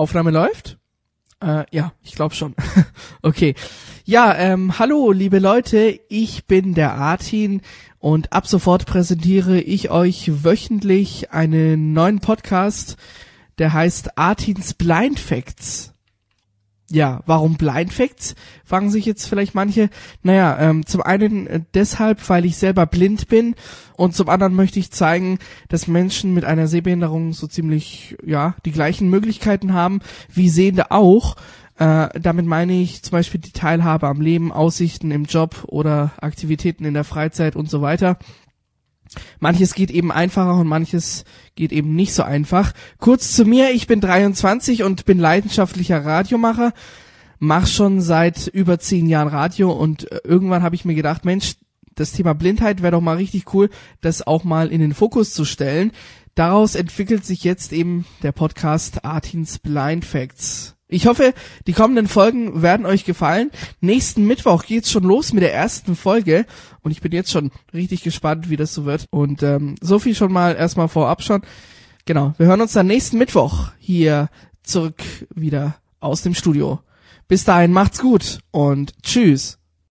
[0.00, 0.78] Aufnahme läuft?
[1.42, 2.54] Äh, ja, ich glaube schon.
[3.22, 3.54] okay.
[4.06, 7.60] Ja, ähm, hallo liebe Leute, ich bin der Artin
[7.98, 12.96] und ab sofort präsentiere ich euch wöchentlich einen neuen Podcast,
[13.58, 15.92] der heißt Artins Blind Facts.
[16.92, 18.34] Ja, warum Blind Facts?
[18.64, 19.90] Fragen sich jetzt vielleicht manche.
[20.24, 23.54] Naja, ähm, zum einen äh, deshalb, weil ich selber blind bin
[23.96, 28.72] und zum anderen möchte ich zeigen, dass Menschen mit einer Sehbehinderung so ziemlich, ja, die
[28.72, 30.00] gleichen Möglichkeiten haben
[30.32, 31.36] wie Sehende auch.
[31.78, 36.84] Äh, damit meine ich zum Beispiel die Teilhabe am Leben, Aussichten im Job oder Aktivitäten
[36.84, 38.18] in der Freizeit und so weiter.
[39.40, 41.24] Manches geht eben einfacher und manches
[41.56, 42.72] geht eben nicht so einfach.
[42.98, 46.72] Kurz zu mir, ich bin 23 und bin leidenschaftlicher Radiomacher,
[47.38, 51.56] mach schon seit über zehn Jahren Radio und äh, irgendwann habe ich mir gedacht, Mensch,
[51.94, 53.68] das Thema Blindheit wäre doch mal richtig cool,
[54.00, 55.92] das auch mal in den Fokus zu stellen.
[56.34, 60.69] Daraus entwickelt sich jetzt eben der Podcast Artins Blind Facts.
[60.92, 61.34] Ich hoffe,
[61.68, 63.52] die kommenden Folgen werden euch gefallen.
[63.80, 66.46] Nächsten Mittwoch geht's schon los mit der ersten Folge
[66.82, 69.06] und ich bin jetzt schon richtig gespannt, wie das so wird.
[69.10, 71.42] Und ähm, so viel schon mal erstmal vorab schon.
[72.06, 74.30] Genau, wir hören uns dann nächsten Mittwoch hier
[74.64, 75.00] zurück
[75.32, 76.80] wieder aus dem Studio.
[77.28, 79.59] Bis dahin macht's gut und tschüss.